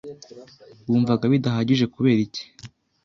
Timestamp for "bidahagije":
1.33-1.85